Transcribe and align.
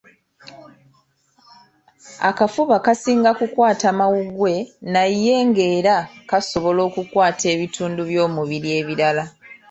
Akafuba 2.29 2.75
kasinga 2.85 3.29
kukwata 3.39 3.87
mawuggwe 3.99 4.53
naye 4.93 5.35
ng'era 5.47 5.97
kasobola 6.29 6.81
okukwata 6.89 7.45
ebitundu 7.55 8.01
by'omubiri 8.09 8.69
ebirala 8.79 9.23